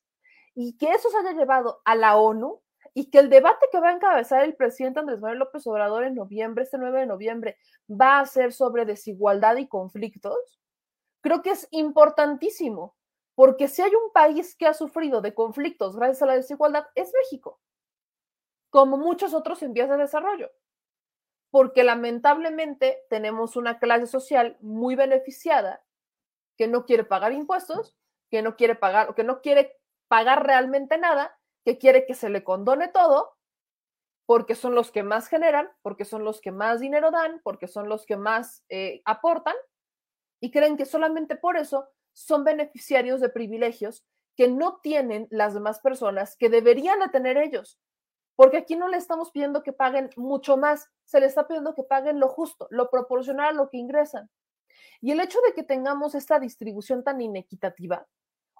y 0.54 0.78
que 0.78 0.88
eso 0.92 1.10
se 1.10 1.18
haya 1.18 1.32
llevado 1.32 1.82
a 1.84 1.94
la 1.94 2.16
ONU 2.16 2.62
y 2.94 3.10
que 3.10 3.18
el 3.18 3.28
debate 3.28 3.66
que 3.70 3.80
va 3.80 3.90
a 3.90 3.96
encabezar 3.96 4.44
el 4.44 4.56
presidente 4.56 5.00
Andrés 5.00 5.20
Manuel 5.20 5.40
López 5.40 5.66
Obrador 5.66 6.04
en 6.04 6.14
noviembre, 6.14 6.64
este 6.64 6.78
9 6.78 7.00
de 7.00 7.06
noviembre, 7.06 7.58
va 7.86 8.20
a 8.20 8.24
ser 8.24 8.54
sobre 8.54 8.86
desigualdad 8.86 9.58
y 9.58 9.68
conflictos, 9.68 10.58
creo 11.20 11.42
que 11.42 11.50
es 11.50 11.68
importantísimo, 11.70 12.96
porque 13.34 13.68
si 13.68 13.82
hay 13.82 13.94
un 13.94 14.12
país 14.12 14.56
que 14.56 14.66
ha 14.66 14.74
sufrido 14.74 15.20
de 15.20 15.34
conflictos 15.34 15.96
gracias 15.96 16.22
a 16.22 16.26
la 16.26 16.34
desigualdad, 16.34 16.86
es 16.94 17.12
México, 17.22 17.60
como 18.70 18.96
muchos 18.96 19.34
otros 19.34 19.62
en 19.62 19.72
vías 19.72 19.88
de 19.88 19.96
desarrollo, 19.96 20.50
porque 21.50 21.84
lamentablemente 21.84 23.02
tenemos 23.08 23.56
una 23.56 23.78
clase 23.78 24.06
social 24.06 24.56
muy 24.60 24.96
beneficiada 24.96 25.84
que 26.56 26.66
no 26.66 26.84
quiere 26.84 27.04
pagar 27.04 27.32
impuestos, 27.32 27.96
que 28.30 28.42
no 28.42 28.56
quiere 28.56 28.74
pagar 28.74 29.14
que 29.14 29.24
no 29.24 29.40
quiere 29.40 29.78
pagar 30.08 30.44
realmente 30.44 30.98
nada, 30.98 31.38
que 31.64 31.78
quiere 31.78 32.06
que 32.06 32.14
se 32.14 32.30
le 32.30 32.44
condone 32.44 32.88
todo, 32.88 33.36
porque 34.26 34.54
son 34.54 34.74
los 34.74 34.90
que 34.90 35.02
más 35.02 35.28
generan, 35.28 35.70
porque 35.82 36.04
son 36.04 36.24
los 36.24 36.40
que 36.40 36.50
más 36.50 36.80
dinero 36.80 37.10
dan, 37.10 37.40
porque 37.42 37.68
son 37.68 37.88
los 37.88 38.04
que 38.04 38.16
más 38.16 38.64
eh, 38.68 39.00
aportan, 39.04 39.54
y 40.40 40.50
creen 40.50 40.76
que 40.76 40.86
solamente 40.86 41.36
por 41.36 41.56
eso 41.56 41.88
son 42.12 42.44
beneficiarios 42.44 43.20
de 43.20 43.28
privilegios 43.28 44.04
que 44.36 44.48
no 44.48 44.78
tienen 44.82 45.26
las 45.30 45.54
demás 45.54 45.80
personas 45.80 46.36
que 46.36 46.48
deberían 46.48 47.00
de 47.00 47.08
tener 47.08 47.36
ellos. 47.36 47.80
Porque 48.36 48.58
aquí 48.58 48.76
no 48.76 48.86
le 48.86 48.96
estamos 48.96 49.32
pidiendo 49.32 49.64
que 49.64 49.72
paguen 49.72 50.10
mucho 50.16 50.56
más, 50.56 50.88
se 51.04 51.18
le 51.18 51.26
está 51.26 51.48
pidiendo 51.48 51.74
que 51.74 51.82
paguen 51.82 52.20
lo 52.20 52.28
justo, 52.28 52.68
lo 52.70 52.88
proporcional 52.88 53.48
a 53.48 53.52
lo 53.52 53.68
que 53.68 53.78
ingresan. 53.78 54.30
Y 55.00 55.10
el 55.10 55.20
hecho 55.20 55.40
de 55.40 55.54
que 55.54 55.64
tengamos 55.64 56.14
esta 56.14 56.38
distribución 56.38 57.02
tan 57.02 57.20
inequitativa 57.20 58.06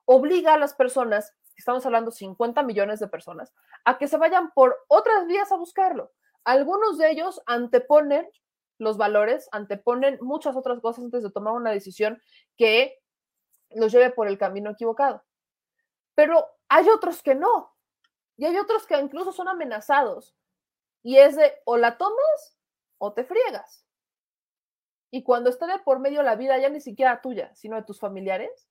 obliga 0.04 0.54
a 0.54 0.58
las 0.58 0.74
personas, 0.74 1.34
estamos 1.56 1.84
hablando 1.86 2.10
50 2.10 2.62
millones 2.62 2.98
de 2.98 3.08
personas, 3.08 3.54
a 3.84 3.98
que 3.98 4.08
se 4.08 4.16
vayan 4.16 4.50
por 4.52 4.76
otras 4.88 5.26
vías 5.26 5.52
a 5.52 5.56
buscarlo. 5.56 6.12
Algunos 6.44 6.98
de 6.98 7.10
ellos 7.10 7.42
anteponen 7.46 8.28
los 8.78 8.96
valores, 8.96 9.48
anteponen 9.52 10.18
muchas 10.20 10.56
otras 10.56 10.80
cosas 10.80 11.04
antes 11.04 11.22
de 11.22 11.30
tomar 11.30 11.54
una 11.54 11.70
decisión 11.70 12.22
que 12.56 12.98
los 13.70 13.92
lleve 13.92 14.10
por 14.10 14.28
el 14.28 14.38
camino 14.38 14.70
equivocado. 14.70 15.24
Pero 16.14 16.46
hay 16.68 16.88
otros 16.88 17.22
que 17.22 17.34
no. 17.34 17.74
Y 18.36 18.44
hay 18.44 18.56
otros 18.56 18.86
que 18.86 18.98
incluso 18.98 19.32
son 19.32 19.48
amenazados. 19.48 20.34
Y 21.02 21.18
es 21.18 21.36
de 21.36 21.54
o 21.64 21.76
la 21.76 21.98
tomas 21.98 22.58
o 22.98 23.12
te 23.12 23.24
friegas. 23.24 23.84
Y 25.10 25.22
cuando 25.22 25.50
está 25.50 25.66
de 25.66 25.78
por 25.80 26.00
medio 26.00 26.22
la 26.22 26.36
vida 26.36 26.58
ya 26.58 26.68
ni 26.68 26.80
siquiera 26.80 27.20
tuya, 27.20 27.54
sino 27.54 27.76
de 27.76 27.82
tus 27.82 27.98
familiares, 27.98 28.68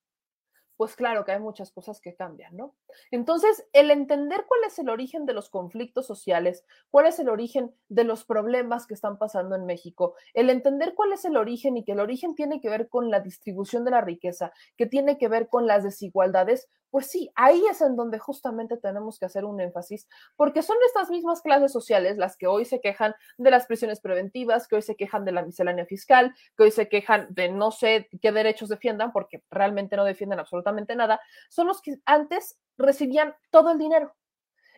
pues 0.77 0.95
claro 0.95 1.25
que 1.25 1.31
hay 1.31 1.39
muchas 1.39 1.71
cosas 1.71 1.99
que 1.99 2.15
cambian, 2.15 2.55
¿no? 2.55 2.75
Entonces, 3.11 3.67
el 3.73 3.89
entender 3.91 4.45
cuál 4.47 4.61
es 4.67 4.77
el 4.77 4.89
origen 4.89 5.25
de 5.25 5.33
los 5.33 5.49
conflictos 5.49 6.05
sociales, 6.05 6.63
cuál 6.91 7.07
es 7.07 7.19
el 7.19 7.29
origen 7.29 7.73
de 7.89 8.03
los 8.03 8.23
problemas 8.23 8.85
que 8.85 8.93
están 8.93 9.17
pasando 9.17 9.55
en 9.55 9.65
México, 9.65 10.15
el 10.33 10.49
entender 10.49 10.93
cuál 10.95 11.13
es 11.13 11.25
el 11.25 11.35
origen 11.35 11.77
y 11.77 11.83
que 11.83 11.93
el 11.93 11.99
origen 11.99 12.35
tiene 12.35 12.61
que 12.61 12.69
ver 12.69 12.89
con 12.89 13.09
la 13.09 13.19
distribución 13.19 13.83
de 13.85 13.91
la 13.91 14.01
riqueza, 14.01 14.53
que 14.77 14.85
tiene 14.85 15.17
que 15.17 15.27
ver 15.27 15.49
con 15.49 15.65
las 15.65 15.83
desigualdades, 15.83 16.69
pues 16.97 17.11
sí, 17.11 17.29
ahí 17.35 17.61
es 17.69 17.79
en 17.81 17.95
donde 17.95 18.17
justamente 18.17 18.75
tenemos 18.75 19.19
que 19.19 19.27
hacer 19.27 19.45
un 19.45 19.61
énfasis, 19.61 20.07
porque 20.35 20.63
son 20.63 20.77
estas 20.87 21.11
mismas 21.11 21.43
clases 21.43 21.71
sociales 21.71 22.17
las 22.17 22.35
que 22.37 22.47
hoy 22.47 22.65
se 22.65 22.81
quejan 22.81 23.13
de 23.37 23.51
las 23.51 23.67
prisiones 23.67 24.01
preventivas, 24.01 24.67
que 24.67 24.77
hoy 24.77 24.81
se 24.81 24.95
quejan 24.95 25.23
de 25.23 25.31
la 25.31 25.43
miscelánea 25.43 25.85
fiscal, 25.85 26.33
que 26.57 26.63
hoy 26.63 26.71
se 26.71 26.89
quejan 26.89 27.27
de 27.29 27.49
no 27.49 27.69
sé 27.69 28.09
qué 28.19 28.31
derechos 28.31 28.69
defiendan, 28.69 29.11
porque 29.11 29.43
realmente 29.51 29.95
no 29.95 30.05
defienden 30.05 30.39
absolutamente 30.39 30.95
nada, 30.95 31.21
son 31.49 31.67
los 31.67 31.83
que 31.83 31.99
antes 32.07 32.59
recibían 32.79 33.35
todo 33.51 33.69
el 33.69 33.77
dinero 33.77 34.15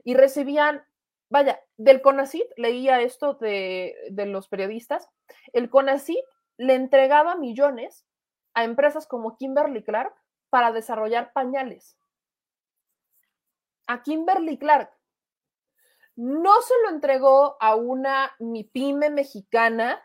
y 0.04 0.14
recibían, 0.14 0.84
vaya, 1.30 1.62
del 1.78 2.02
CONACIT, 2.02 2.48
leía 2.58 3.00
esto 3.00 3.36
de, 3.36 3.96
los 4.12 4.50
periodistas, 4.50 5.08
el 5.54 5.70
CONACIT 5.70 6.20
le 6.58 6.76
entregaba 6.76 7.38
millones 7.38 8.06
a 8.56 8.66
empresas 8.66 9.08
como 9.08 9.38
Kimberly 9.38 9.86
Clark 9.86 10.14
para 10.50 10.74
desarrollar 10.74 11.32
pañales 11.32 11.96
a 13.90 14.04
Kimberly 14.04 14.60
Clark. 14.60 14.92
No 16.16 16.62
se 16.62 16.74
lo 16.84 16.90
entregó 16.90 17.58
a 17.60 17.76
una 17.76 18.36
MIPYME 18.40 19.10
mexicana 19.10 20.00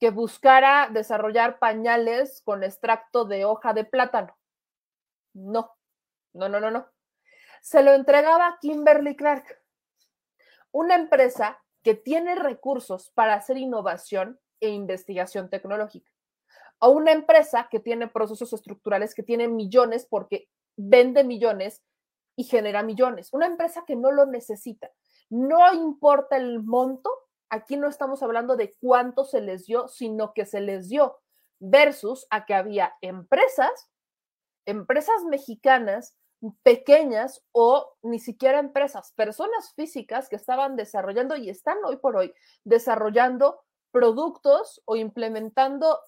que 0.00 0.10
buscara 0.10 0.88
desarrollar 0.92 1.60
pañales 1.60 2.42
con 2.44 2.64
extracto 2.64 3.26
de 3.26 3.44
hoja 3.44 3.74
de 3.74 3.84
plátano. 3.84 4.36
No, 5.34 5.70
no, 6.32 6.48
no, 6.48 6.58
no, 6.58 6.72
no. 6.72 6.88
Se 7.60 7.82
lo 7.82 7.92
entregaba 7.92 8.48
a 8.48 8.58
Kimberly 8.60 9.14
Clark, 9.14 9.62
una 10.72 10.96
empresa 10.96 11.62
que 11.84 11.94
tiene 11.94 12.34
recursos 12.34 13.12
para 13.14 13.34
hacer 13.34 13.56
innovación 13.56 14.40
e 14.60 14.70
investigación 14.70 15.48
tecnológica. 15.48 16.10
A 16.80 16.88
una 16.88 17.12
empresa 17.12 17.68
que 17.70 17.78
tiene 17.78 18.08
procesos 18.08 18.52
estructurales, 18.52 19.14
que 19.14 19.22
tiene 19.22 19.46
millones 19.46 20.06
porque 20.10 20.48
vende 20.76 21.22
millones 21.22 21.84
y 22.38 22.44
genera 22.44 22.84
millones. 22.84 23.32
Una 23.32 23.46
empresa 23.46 23.82
que 23.84 23.96
no 23.96 24.12
lo 24.12 24.24
necesita. 24.24 24.92
No 25.28 25.74
importa 25.74 26.36
el 26.36 26.62
monto, 26.62 27.10
aquí 27.50 27.76
no 27.76 27.88
estamos 27.88 28.22
hablando 28.22 28.54
de 28.54 28.76
cuánto 28.80 29.24
se 29.24 29.40
les 29.40 29.66
dio, 29.66 29.88
sino 29.88 30.32
que 30.34 30.46
se 30.46 30.60
les 30.60 30.88
dio 30.88 31.18
versus 31.58 32.28
a 32.30 32.46
que 32.46 32.54
había 32.54 32.94
empresas, 33.00 33.90
empresas 34.66 35.24
mexicanas 35.24 36.16
pequeñas 36.62 37.42
o 37.50 37.96
ni 38.02 38.20
siquiera 38.20 38.60
empresas, 38.60 39.12
personas 39.16 39.72
físicas 39.74 40.28
que 40.28 40.36
estaban 40.36 40.76
desarrollando 40.76 41.34
y 41.34 41.50
están 41.50 41.78
hoy 41.84 41.96
por 41.96 42.16
hoy 42.16 42.32
desarrollando 42.62 43.64
productos 43.90 44.80
o 44.84 44.94
implementando 44.94 45.98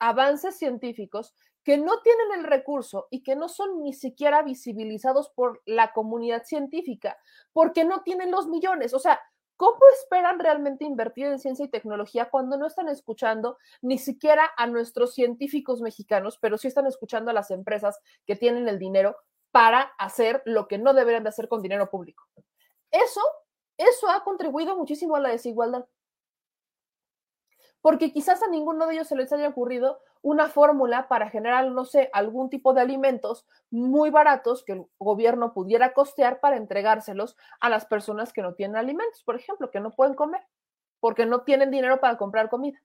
avances 0.00 0.56
científicos 0.58 1.36
que 1.64 1.76
no 1.78 2.00
tienen 2.00 2.32
el 2.38 2.44
recurso 2.44 3.08
y 3.10 3.22
que 3.22 3.36
no 3.36 3.48
son 3.48 3.82
ni 3.82 3.92
siquiera 3.92 4.42
visibilizados 4.42 5.30
por 5.30 5.62
la 5.66 5.92
comunidad 5.92 6.44
científica, 6.44 7.18
porque 7.52 7.84
no 7.84 8.02
tienen 8.02 8.30
los 8.30 8.48
millones. 8.48 8.94
O 8.94 8.98
sea, 8.98 9.20
¿cómo 9.56 9.78
esperan 10.00 10.38
realmente 10.38 10.84
invertir 10.84 11.26
en 11.26 11.38
ciencia 11.38 11.64
y 11.64 11.70
tecnología 11.70 12.30
cuando 12.30 12.56
no 12.56 12.66
están 12.66 12.88
escuchando 12.88 13.58
ni 13.82 13.98
siquiera 13.98 14.50
a 14.56 14.66
nuestros 14.66 15.14
científicos 15.14 15.80
mexicanos, 15.80 16.38
pero 16.40 16.56
sí 16.58 16.68
están 16.68 16.86
escuchando 16.86 17.30
a 17.30 17.34
las 17.34 17.50
empresas 17.50 18.00
que 18.24 18.36
tienen 18.36 18.68
el 18.68 18.78
dinero 18.78 19.16
para 19.50 19.80
hacer 19.98 20.42
lo 20.44 20.68
que 20.68 20.78
no 20.78 20.94
deberían 20.94 21.24
de 21.24 21.30
hacer 21.30 21.48
con 21.48 21.60
dinero 21.60 21.90
público? 21.90 22.24
Eso, 22.90 23.20
eso 23.76 24.08
ha 24.08 24.24
contribuido 24.24 24.76
muchísimo 24.76 25.16
a 25.16 25.20
la 25.20 25.30
desigualdad 25.30 25.86
porque 27.88 28.12
quizás 28.12 28.42
a 28.42 28.48
ninguno 28.48 28.86
de 28.86 28.96
ellos 28.96 29.08
se 29.08 29.16
les 29.16 29.32
haya 29.32 29.48
ocurrido 29.48 30.02
una 30.20 30.50
fórmula 30.50 31.08
para 31.08 31.30
generar, 31.30 31.70
no 31.70 31.86
sé, 31.86 32.10
algún 32.12 32.50
tipo 32.50 32.74
de 32.74 32.82
alimentos 32.82 33.46
muy 33.70 34.10
baratos 34.10 34.62
que 34.62 34.72
el 34.72 34.84
gobierno 34.98 35.54
pudiera 35.54 35.94
costear 35.94 36.38
para 36.38 36.58
entregárselos 36.58 37.34
a 37.60 37.70
las 37.70 37.86
personas 37.86 38.34
que 38.34 38.42
no 38.42 38.52
tienen 38.52 38.76
alimentos, 38.76 39.22
por 39.24 39.36
ejemplo, 39.36 39.70
que 39.70 39.80
no 39.80 39.92
pueden 39.92 40.12
comer, 40.12 40.42
porque 41.00 41.24
no 41.24 41.44
tienen 41.44 41.70
dinero 41.70 41.98
para 41.98 42.18
comprar 42.18 42.50
comida. 42.50 42.78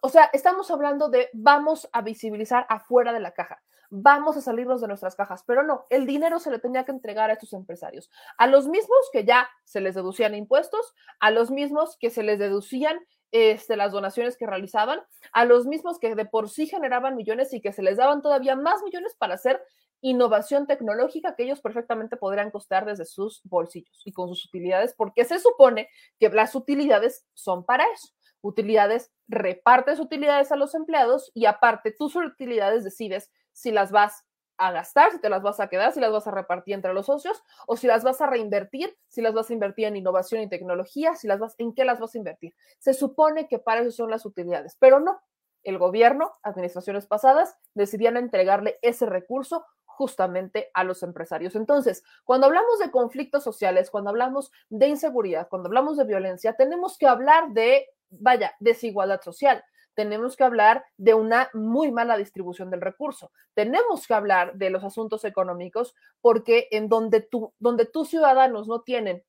O 0.00 0.08
sea, 0.08 0.28
estamos 0.32 0.68
hablando 0.72 1.08
de 1.08 1.30
vamos 1.32 1.88
a 1.92 2.02
visibilizar 2.02 2.66
afuera 2.68 3.12
de 3.12 3.20
la 3.20 3.30
caja, 3.30 3.62
vamos 3.90 4.36
a 4.36 4.40
salirnos 4.40 4.80
de 4.80 4.88
nuestras 4.88 5.14
cajas, 5.14 5.44
pero 5.46 5.62
no, 5.62 5.86
el 5.88 6.04
dinero 6.04 6.40
se 6.40 6.50
le 6.50 6.58
tenía 6.58 6.84
que 6.84 6.90
entregar 6.90 7.30
a 7.30 7.34
estos 7.34 7.52
empresarios, 7.52 8.10
a 8.38 8.48
los 8.48 8.66
mismos 8.66 9.08
que 9.12 9.24
ya 9.24 9.48
se 9.62 9.80
les 9.80 9.94
deducían 9.94 10.34
impuestos, 10.34 10.96
a 11.20 11.30
los 11.30 11.52
mismos 11.52 11.96
que 12.00 12.10
se 12.10 12.24
les 12.24 12.40
deducían 12.40 12.98
este, 13.32 13.76
las 13.76 13.92
donaciones 13.92 14.36
que 14.36 14.46
realizaban, 14.46 15.00
a 15.32 15.44
los 15.44 15.66
mismos 15.66 15.98
que 15.98 16.14
de 16.14 16.26
por 16.26 16.48
sí 16.48 16.66
generaban 16.66 17.16
millones 17.16 17.52
y 17.52 17.60
que 17.60 17.72
se 17.72 17.82
les 17.82 17.96
daban 17.96 18.22
todavía 18.22 18.54
más 18.56 18.82
millones 18.82 19.16
para 19.18 19.34
hacer 19.34 19.60
innovación 20.02 20.66
tecnológica 20.66 21.34
que 21.34 21.44
ellos 21.44 21.60
perfectamente 21.60 22.16
podrían 22.16 22.50
costar 22.50 22.84
desde 22.84 23.06
sus 23.06 23.40
bolsillos 23.44 24.02
y 24.04 24.12
con 24.12 24.28
sus 24.28 24.44
utilidades, 24.44 24.94
porque 24.94 25.24
se 25.24 25.38
supone 25.38 25.88
que 26.18 26.28
las 26.28 26.54
utilidades 26.54 27.26
son 27.34 27.64
para 27.64 27.84
eso. 27.94 28.08
Utilidades, 28.42 29.12
repartes 29.28 30.00
utilidades 30.00 30.50
a 30.52 30.56
los 30.56 30.74
empleados 30.74 31.30
y 31.32 31.46
aparte 31.46 31.92
tus 31.92 32.16
utilidades 32.16 32.84
decides 32.84 33.30
si 33.52 33.70
las 33.70 33.92
vas 33.92 34.24
a 34.62 34.70
gastar, 34.70 35.10
si 35.10 35.20
te 35.20 35.28
las 35.28 35.42
vas 35.42 35.58
a 35.58 35.68
quedar, 35.68 35.92
si 35.92 36.00
las 36.00 36.12
vas 36.12 36.26
a 36.26 36.30
repartir 36.30 36.74
entre 36.74 36.94
los 36.94 37.06
socios 37.06 37.42
o 37.66 37.76
si 37.76 37.86
las 37.86 38.04
vas 38.04 38.20
a 38.20 38.26
reinvertir, 38.26 38.96
si 39.08 39.20
las 39.20 39.34
vas 39.34 39.50
a 39.50 39.52
invertir 39.52 39.86
en 39.86 39.96
innovación 39.96 40.40
y 40.40 40.48
tecnología, 40.48 41.16
si 41.16 41.26
las 41.26 41.40
vas, 41.40 41.54
en 41.58 41.74
qué 41.74 41.84
las 41.84 41.98
vas 41.98 42.14
a 42.14 42.18
invertir. 42.18 42.54
Se 42.78 42.94
supone 42.94 43.48
que 43.48 43.58
para 43.58 43.80
eso 43.80 43.90
son 43.90 44.10
las 44.10 44.24
utilidades, 44.24 44.76
pero 44.78 45.00
no. 45.00 45.20
El 45.64 45.78
gobierno, 45.78 46.32
administraciones 46.42 47.06
pasadas, 47.06 47.56
decidían 47.74 48.16
entregarle 48.16 48.78
ese 48.82 49.06
recurso 49.06 49.64
justamente 49.84 50.70
a 50.74 50.84
los 50.84 51.02
empresarios. 51.02 51.54
Entonces, 51.54 52.02
cuando 52.24 52.46
hablamos 52.46 52.78
de 52.78 52.90
conflictos 52.90 53.44
sociales, 53.44 53.90
cuando 53.90 54.10
hablamos 54.10 54.50
de 54.70 54.88
inseguridad, 54.88 55.48
cuando 55.48 55.68
hablamos 55.68 55.96
de 55.96 56.04
violencia, 56.04 56.54
tenemos 56.54 56.98
que 56.98 57.06
hablar 57.06 57.50
de, 57.50 57.86
vaya, 58.10 58.54
desigualdad 58.60 59.20
social 59.20 59.62
tenemos 59.94 60.36
que 60.36 60.44
hablar 60.44 60.84
de 60.96 61.14
una 61.14 61.50
muy 61.52 61.90
mala 61.90 62.16
distribución 62.16 62.70
del 62.70 62.80
recurso, 62.80 63.32
tenemos 63.54 64.06
que 64.06 64.14
hablar 64.14 64.54
de 64.54 64.70
los 64.70 64.84
asuntos 64.84 65.24
económicos, 65.24 65.94
porque 66.20 66.68
en 66.70 66.88
donde, 66.88 67.20
tú, 67.20 67.52
donde 67.58 67.86
tus 67.86 68.08
ciudadanos 68.08 68.68
no 68.68 68.82
tienen 68.82 69.24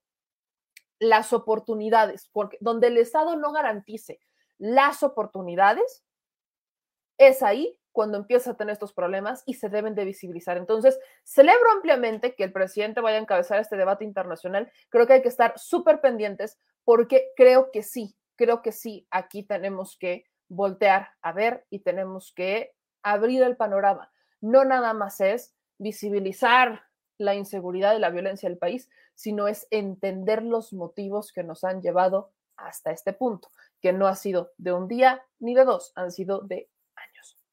las 0.99 1.33
oportunidades, 1.33 2.29
porque 2.31 2.57
donde 2.61 2.87
el 2.87 2.97
Estado 2.97 3.35
no 3.35 3.51
garantice 3.51 4.19
las 4.57 5.03
oportunidades, 5.03 6.03
es 7.17 7.43
ahí 7.43 7.79
cuando 7.91 8.17
empieza 8.17 8.51
a 8.51 8.57
tener 8.57 8.73
estos 8.73 8.93
problemas 8.93 9.43
y 9.45 9.53
se 9.53 9.69
deben 9.69 9.95
de 9.95 10.03
visibilizar. 10.03 10.57
Entonces, 10.57 10.99
celebro 11.23 11.71
ampliamente 11.71 12.35
que 12.35 12.43
el 12.43 12.51
presidente 12.51 13.01
vaya 13.01 13.17
a 13.17 13.21
encabezar 13.21 13.59
este 13.59 13.77
debate 13.77 14.03
internacional. 14.03 14.71
Creo 14.89 15.05
que 15.05 15.13
hay 15.13 15.21
que 15.21 15.29
estar 15.29 15.53
súper 15.57 16.01
pendientes 16.01 16.57
porque 16.83 17.31
creo 17.35 17.69
que 17.71 17.83
sí, 17.83 18.15
creo 18.35 18.61
que 18.61 18.71
sí, 18.71 19.07
aquí 19.11 19.43
tenemos 19.43 19.95
que 19.97 20.25
voltear 20.53 21.09
a 21.21 21.31
ver 21.31 21.65
y 21.69 21.79
tenemos 21.79 22.33
que 22.33 22.75
abrir 23.03 23.43
el 23.43 23.57
panorama. 23.57 24.11
No 24.41 24.65
nada 24.65 24.93
más 24.93 25.19
es 25.21 25.55
visibilizar 25.77 26.83
la 27.17 27.35
inseguridad 27.35 27.95
y 27.95 27.99
la 27.99 28.09
violencia 28.09 28.49
del 28.49 28.57
país, 28.57 28.89
sino 29.15 29.47
es 29.47 29.67
entender 29.71 30.43
los 30.43 30.73
motivos 30.73 31.31
que 31.31 31.43
nos 31.43 31.63
han 31.63 31.81
llevado 31.81 32.31
hasta 32.55 32.91
este 32.91 33.13
punto, 33.13 33.49
que 33.81 33.93
no 33.93 34.07
ha 34.07 34.15
sido 34.15 34.51
de 34.57 34.73
un 34.73 34.87
día 34.87 35.23
ni 35.39 35.53
de 35.55 35.65
dos, 35.65 35.91
han 35.95 36.11
sido 36.11 36.41
de 36.41 36.69